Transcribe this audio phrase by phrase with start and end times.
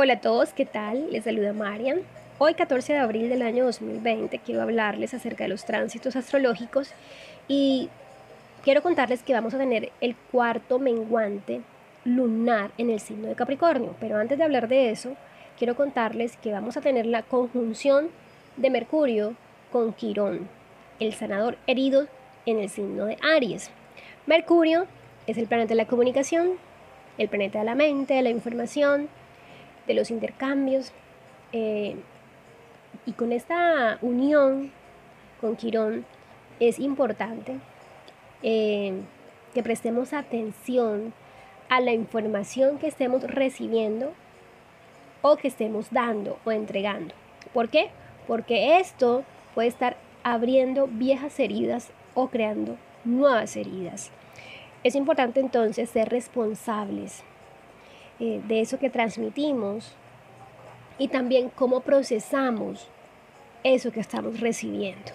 [0.00, 1.10] Hola a todos, ¿qué tal?
[1.10, 2.02] Les saluda Marian.
[2.38, 6.92] Hoy 14 de abril del año 2020 quiero hablarles acerca de los tránsitos astrológicos
[7.48, 7.88] y
[8.62, 11.62] quiero contarles que vamos a tener el cuarto menguante
[12.04, 13.96] lunar en el signo de Capricornio.
[13.98, 15.16] Pero antes de hablar de eso,
[15.58, 18.06] quiero contarles que vamos a tener la conjunción
[18.56, 19.34] de Mercurio
[19.72, 20.48] con Quirón,
[21.00, 22.06] el sanador herido
[22.46, 23.72] en el signo de Aries.
[24.26, 24.86] Mercurio
[25.26, 26.50] es el planeta de la comunicación,
[27.18, 29.08] el planeta de la mente, de la información,
[29.88, 30.92] de los intercambios.
[31.52, 31.96] Eh,
[33.06, 34.70] y con esta unión
[35.40, 36.04] con Quirón
[36.60, 37.58] es importante
[38.42, 39.00] eh,
[39.54, 41.12] que prestemos atención
[41.68, 44.12] a la información que estemos recibiendo
[45.22, 47.14] o que estemos dando o entregando.
[47.52, 47.90] ¿Por qué?
[48.26, 54.10] Porque esto puede estar abriendo viejas heridas o creando nuevas heridas.
[54.84, 57.24] Es importante entonces ser responsables
[58.20, 59.94] eh, de eso que transmitimos
[60.98, 62.88] y también cómo procesamos
[63.64, 65.12] eso que estamos recibiendo.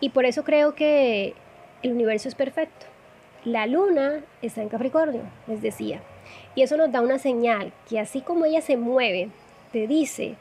[0.00, 1.34] Y por eso creo que
[1.82, 2.86] el universo es perfecto.
[3.44, 6.00] La luna está en Capricornio, les decía.
[6.54, 9.28] Y eso nos da una señal que así como ella se mueve,
[9.72, 10.36] te dice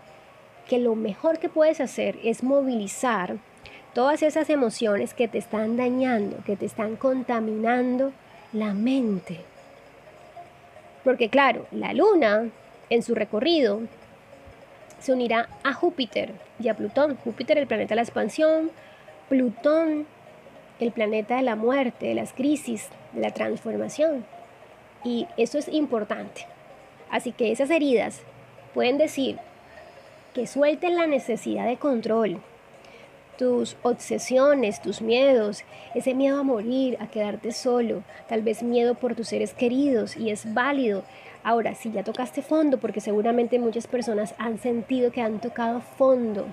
[0.68, 3.38] que lo mejor que puedes hacer es movilizar
[3.94, 8.14] todas esas emociones que te están dañando, que te están contaminando
[8.54, 9.42] la mente.
[11.04, 12.50] Porque claro, la luna
[12.90, 13.82] en su recorrido
[15.00, 17.18] se unirá a Júpiter y a Plutón.
[17.18, 18.72] Júpiter el planeta de la expansión,
[19.30, 20.06] Plutón
[20.80, 24.26] el planeta de la muerte, de las crisis, de la transformación.
[25.04, 26.48] Y eso es importante.
[27.10, 28.22] Así que esas heridas
[28.74, 29.38] pueden decir
[30.34, 32.40] que suelten la necesidad de control,
[33.38, 35.64] tus obsesiones, tus miedos,
[35.96, 40.30] ese miedo a morir, a quedarte solo, tal vez miedo por tus seres queridos y
[40.30, 41.04] es válido.
[41.44, 46.46] Ahora, si ya tocaste fondo, porque seguramente muchas personas han sentido que han tocado fondo,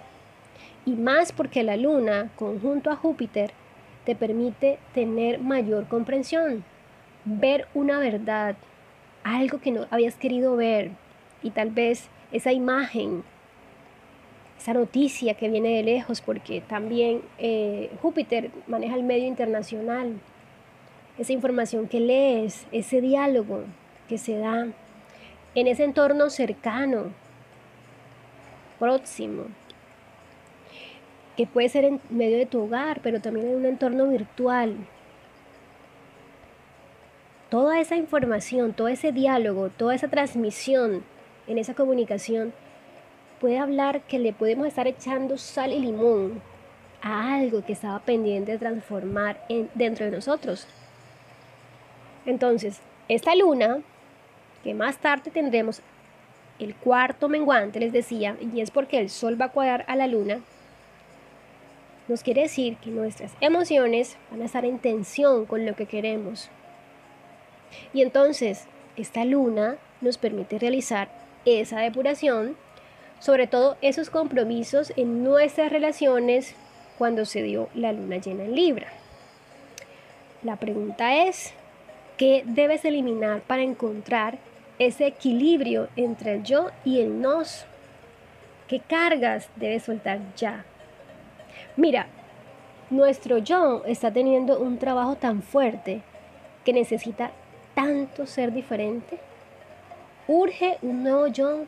[0.85, 3.53] y más porque la luna, conjunto a Júpiter,
[4.05, 6.65] te permite tener mayor comprensión,
[7.25, 8.57] ver una verdad,
[9.23, 10.91] algo que no habías querido ver,
[11.43, 13.23] y tal vez esa imagen
[14.61, 20.13] esa noticia que viene de lejos, porque también eh, Júpiter maneja el medio internacional,
[21.19, 23.65] esa información que lees, ese diálogo
[24.07, 24.67] que se da
[25.55, 27.07] en ese entorno cercano,
[28.79, 29.45] próximo,
[31.39, 34.77] que puede ser en medio de tu hogar, pero también en un entorno virtual.
[37.49, 41.03] Toda esa información, todo ese diálogo, toda esa transmisión
[41.47, 42.53] en esa comunicación
[43.41, 46.43] puede hablar que le podemos estar echando sal y limón
[47.03, 50.67] a algo que estaba pendiente de transformar en, dentro de nosotros.
[52.27, 53.81] Entonces, esta luna,
[54.63, 55.81] que más tarde tendremos
[56.59, 60.07] el cuarto menguante, les decía, y es porque el sol va a cuadrar a la
[60.07, 60.41] luna,
[62.07, 66.51] nos quiere decir que nuestras emociones van a estar en tensión con lo que queremos.
[67.95, 71.09] Y entonces, esta luna nos permite realizar
[71.45, 72.57] esa depuración
[73.21, 76.55] sobre todo esos compromisos en nuestras relaciones
[76.99, 78.89] cuando se dio la luna llena en Libra.
[80.43, 81.53] La pregunta es,
[82.17, 84.39] ¿qué debes eliminar para encontrar
[84.79, 87.67] ese equilibrio entre el yo y el nos?
[88.67, 90.65] ¿Qué cargas debes soltar ya?
[91.77, 92.07] Mira,
[92.89, 96.03] nuestro yo está teniendo un trabajo tan fuerte
[96.65, 97.33] que necesita
[97.75, 99.19] tanto ser diferente.
[100.27, 101.67] Urge un nuevo yo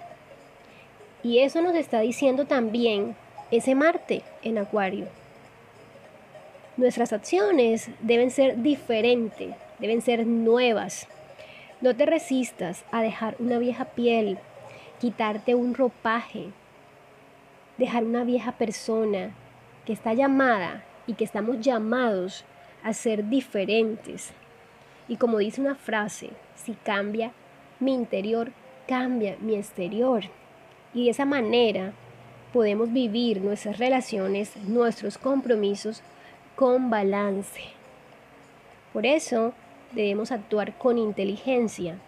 [1.22, 3.14] y eso nos está diciendo también
[3.50, 5.06] ese Marte en Acuario.
[6.76, 11.06] Nuestras acciones deben ser diferentes, deben ser nuevas.
[11.80, 14.38] No te resistas a dejar una vieja piel,
[14.98, 16.46] quitarte un ropaje,
[17.76, 19.34] dejar una vieja persona
[19.84, 22.44] que está llamada y que estamos llamados
[22.82, 24.32] a ser diferentes.
[25.08, 27.32] Y como dice una frase, si cambia
[27.80, 28.52] mi interior,
[28.86, 30.24] cambia mi exterior.
[30.94, 31.92] Y de esa manera
[32.52, 36.02] podemos vivir nuestras relaciones, nuestros compromisos
[36.54, 37.62] con balance.
[38.92, 39.54] Por eso
[39.92, 41.98] debemos actuar con inteligencia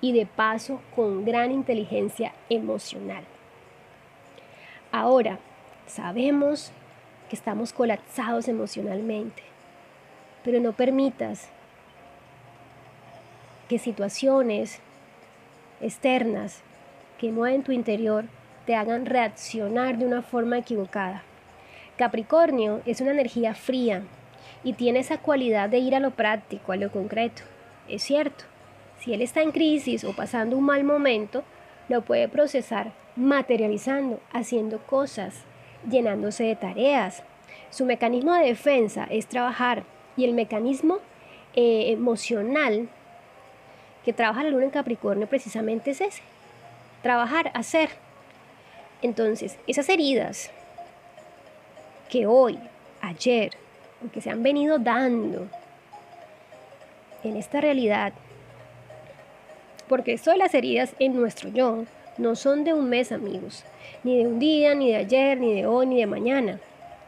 [0.00, 3.24] y de paso con gran inteligencia emocional.
[4.90, 5.38] Ahora,
[5.86, 6.72] sabemos
[7.30, 9.42] que estamos colapsados emocionalmente,
[10.44, 11.48] pero no permitas
[13.68, 14.80] que situaciones
[15.80, 16.60] externas
[17.22, 18.24] que mueven tu interior
[18.66, 21.22] te hagan reaccionar de una forma equivocada.
[21.96, 24.02] Capricornio es una energía fría
[24.64, 27.42] y tiene esa cualidad de ir a lo práctico, a lo concreto.
[27.88, 28.42] Es cierto,
[28.98, 31.44] si él está en crisis o pasando un mal momento,
[31.88, 35.44] lo puede procesar materializando, haciendo cosas,
[35.88, 37.22] llenándose de tareas.
[37.70, 39.84] Su mecanismo de defensa es trabajar
[40.16, 40.98] y el mecanismo
[41.54, 42.88] eh, emocional
[44.04, 46.22] que trabaja la luna en Capricornio precisamente es ese,
[47.02, 47.90] trabajar, hacer.
[49.02, 50.50] Entonces, esas heridas
[52.08, 52.58] que hoy,
[53.00, 53.50] ayer,
[54.12, 55.48] que se han venido dando
[57.24, 58.12] en esta realidad,
[59.88, 61.84] porque esto de las heridas en nuestro yo
[62.18, 63.64] no son de un mes, amigos,
[64.04, 66.60] ni de un día, ni de ayer, ni de hoy, ni de mañana.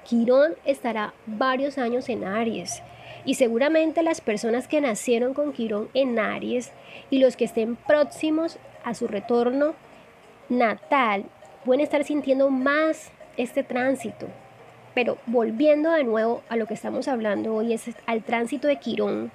[0.05, 2.83] Quirón estará varios años en Aries
[3.25, 6.73] y seguramente las personas que nacieron con Quirón en Aries
[7.11, 9.75] y los que estén próximos a su retorno
[10.49, 11.25] natal
[11.65, 14.29] pueden estar sintiendo más este tránsito.
[14.95, 19.33] Pero volviendo de nuevo a lo que estamos hablando hoy, es al tránsito de Quirón,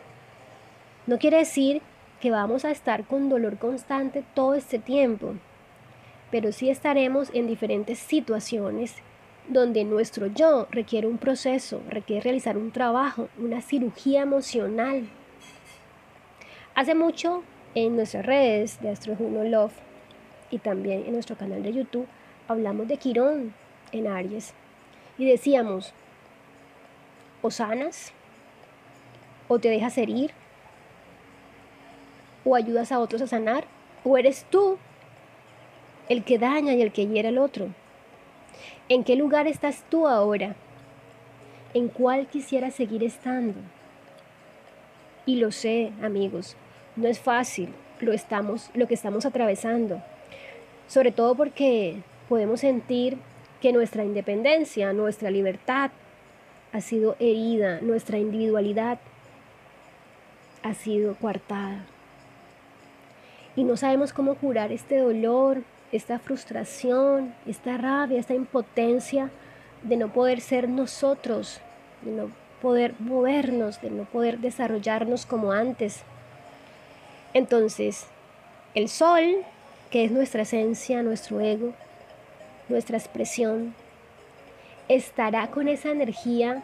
[1.09, 1.81] no quiere decir
[2.21, 5.33] que vamos a estar con dolor constante todo este tiempo,
[6.29, 8.94] pero sí estaremos en diferentes situaciones
[9.47, 15.09] donde nuestro yo requiere un proceso, requiere realizar un trabajo, una cirugía emocional.
[16.75, 19.73] Hace mucho en nuestras redes de Astro Juno Love
[20.51, 22.07] y también en nuestro canal de YouTube
[22.48, 23.54] hablamos de Quirón
[23.92, 24.54] en Aries
[25.18, 25.94] y decíamos,
[27.42, 28.13] o sanas,
[29.48, 30.31] o te dejas herir,
[32.46, 33.66] o ayudas a otros a sanar,
[34.04, 34.78] o eres tú
[36.07, 37.68] el que daña y el que hiera al otro.
[38.88, 40.56] ¿En qué lugar estás tú ahora?
[41.74, 43.60] ¿En cuál quisieras seguir estando?
[45.25, 46.56] Y lo sé, amigos,
[46.95, 50.02] no es fácil lo, estamos, lo que estamos atravesando,
[50.89, 53.18] sobre todo porque podemos sentir
[53.62, 55.91] que nuestra independencia, nuestra libertad
[56.74, 59.00] ha sido herida, nuestra individualidad
[60.63, 61.86] ha sido coartada.
[63.56, 69.30] Y no sabemos cómo curar este dolor, esta frustración, esta rabia, esta impotencia
[69.83, 71.62] de no poder ser nosotros,
[72.01, 72.31] de no
[72.62, 76.03] poder movernos, de no poder desarrollarnos como antes.
[77.33, 78.07] Entonces,
[78.75, 79.45] el sol,
[79.89, 81.74] que es nuestra esencia, nuestro ego,
[82.68, 83.74] nuestra expresión,
[84.88, 86.63] estará con esa energía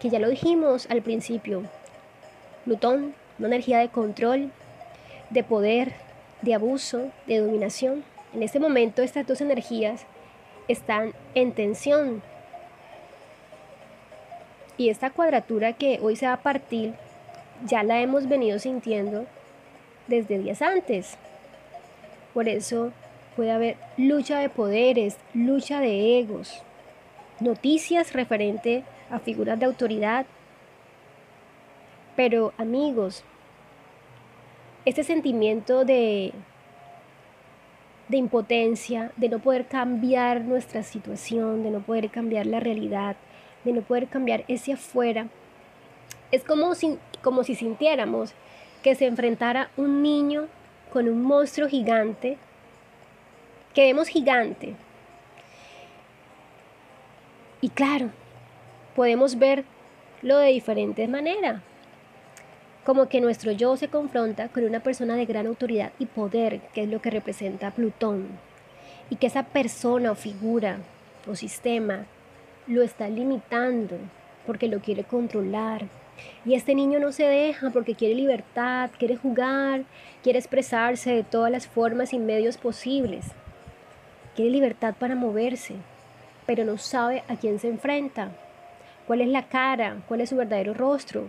[0.00, 1.62] que ya lo dijimos al principio.
[2.64, 4.50] Plutón, una energía de control,
[5.30, 5.92] de poder,
[6.42, 8.04] de abuso, de dominación.
[8.32, 10.06] En este momento estas dos energías
[10.68, 12.22] están en tensión.
[14.78, 16.94] Y esta cuadratura que hoy se va a partir,
[17.66, 19.26] ya la hemos venido sintiendo
[20.06, 21.18] desde días antes.
[22.34, 22.92] Por eso
[23.36, 26.62] puede haber lucha de poderes, lucha de egos,
[27.40, 30.26] noticias referente a figuras de autoridad.
[32.16, 33.24] Pero amigos,
[34.84, 36.32] este sentimiento de,
[38.08, 43.16] de impotencia, de no poder cambiar nuestra situación, de no poder cambiar la realidad,
[43.64, 45.28] de no poder cambiar ese afuera,
[46.30, 48.32] es como si, como si sintiéramos
[48.82, 50.48] que se enfrentara un niño
[50.92, 52.38] con un monstruo gigante,
[53.74, 54.74] que vemos gigante.
[57.60, 58.10] Y claro,
[58.94, 61.62] podemos verlo de diferentes maneras
[62.84, 66.82] como que nuestro yo se confronta con una persona de gran autoridad y poder, que
[66.82, 68.26] es lo que representa Plutón,
[69.10, 70.78] y que esa persona o figura
[71.28, 72.06] o sistema
[72.66, 73.96] lo está limitando
[74.46, 75.86] porque lo quiere controlar.
[76.44, 79.84] Y este niño no se deja porque quiere libertad, quiere jugar,
[80.22, 83.26] quiere expresarse de todas las formas y medios posibles.
[84.34, 85.74] Quiere libertad para moverse,
[86.46, 88.30] pero no sabe a quién se enfrenta,
[89.06, 91.28] cuál es la cara, cuál es su verdadero rostro,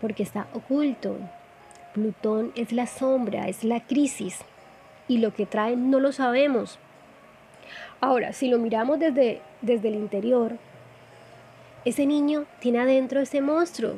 [0.00, 1.16] porque está oculto.
[1.94, 4.40] Plutón es la sombra, es la crisis
[5.08, 6.78] y lo que trae no lo sabemos.
[8.00, 10.58] Ahora, si lo miramos desde, desde el interior,
[11.88, 13.94] ese niño tiene adentro ese monstruo.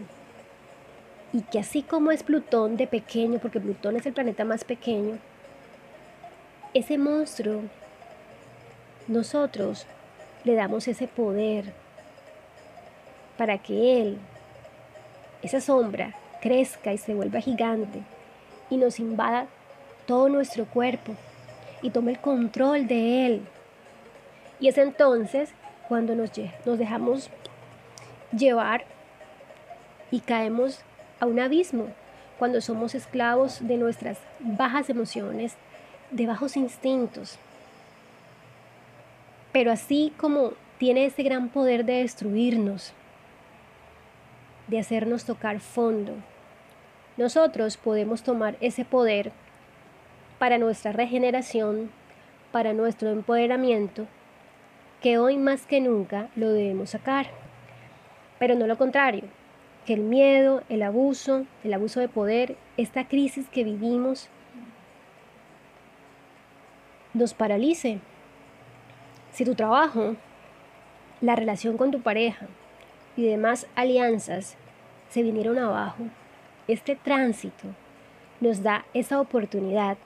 [1.33, 5.19] Y que así como es Plutón de pequeño, porque Plutón es el planeta más pequeño,
[6.75, 7.63] ese monstruo,
[9.09, 9.87] nosotros
[10.45, 11.73] le damos ese poder
[13.37, 14.19] para que él
[15.43, 18.03] esa sombra crezca y se vuelva gigante
[18.69, 19.47] y nos invada
[20.07, 21.15] todo nuestro cuerpo
[21.83, 23.43] y tome el control de él.
[24.61, 25.51] Y es entonces
[25.89, 26.31] cuando nos,
[26.65, 27.31] nos dejamos
[28.33, 28.85] llevar
[30.11, 30.81] y caemos
[31.21, 31.89] a un abismo,
[32.39, 35.57] cuando somos esclavos de nuestras bajas emociones,
[36.11, 37.39] de bajos instintos.
[39.53, 42.95] Pero así como tiene ese gran poder de destruirnos,
[44.69, 46.15] de hacernos tocar fondo.
[47.17, 49.33] Nosotros podemos tomar ese poder
[50.39, 51.91] para nuestra regeneración,
[52.53, 54.07] para nuestro empoderamiento,
[55.03, 57.40] que hoy más que nunca lo debemos sacar.
[58.41, 59.25] Pero no lo contrario,
[59.87, 64.29] que el miedo, el abuso, el abuso de poder, esta crisis que vivimos,
[67.13, 68.01] nos paralice.
[69.31, 70.17] Si tu trabajo,
[71.21, 72.47] la relación con tu pareja
[73.15, 74.57] y demás alianzas
[75.11, 76.05] se vinieron abajo,
[76.67, 77.69] este tránsito
[78.41, 79.99] nos da esa oportunidad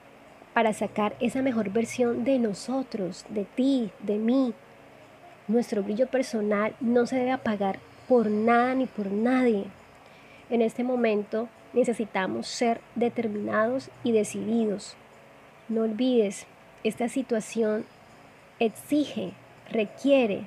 [0.55, 4.55] para sacar esa mejor versión de nosotros, de ti, de mí.
[5.47, 9.64] Nuestro brillo personal no se debe apagar por nada ni por nadie.
[10.50, 14.96] En este momento necesitamos ser determinados y decididos.
[15.68, 16.46] No olvides,
[16.84, 17.84] esta situación
[18.58, 19.32] exige,
[19.70, 20.46] requiere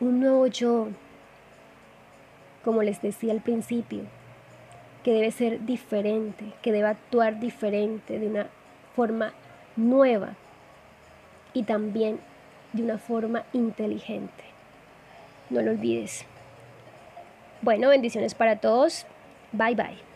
[0.00, 0.88] un nuevo yo,
[2.64, 4.00] como les decía al principio,
[5.04, 8.46] que debe ser diferente, que debe actuar diferente, de una
[8.96, 9.32] forma
[9.76, 10.34] nueva
[11.52, 12.20] y también
[12.72, 14.44] de una forma inteligente.
[15.50, 16.24] No lo olvides.
[17.62, 19.06] Bueno, bendiciones para todos.
[19.52, 20.11] Bye bye.